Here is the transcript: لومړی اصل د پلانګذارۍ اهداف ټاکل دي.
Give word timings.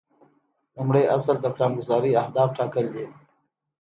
لومړی 0.75 1.03
اصل 1.17 1.35
د 1.41 1.45
پلانګذارۍ 1.55 2.11
اهداف 2.21 2.49
ټاکل 2.57 2.85
دي. 2.93 3.05